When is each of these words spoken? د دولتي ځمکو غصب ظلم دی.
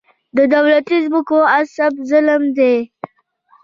د 0.37 0.39
دولتي 0.53 0.97
ځمکو 1.05 1.37
غصب 1.51 1.93
ظلم 2.09 2.43
دی. 2.57 2.75